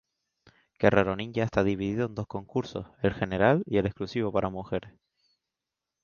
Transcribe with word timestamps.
Guerrero 0.79 1.15
Ninja 1.15 1.43
está 1.43 1.63
dividido 1.63 2.07
en 2.07 2.15
dos 2.15 2.25
concursos, 2.25 2.87
el 3.03 3.13
general 3.13 3.61
y 3.67 3.77
el 3.77 3.85
exclusivo 3.85 4.31
para 4.31 4.49
mujeres. 4.49 4.95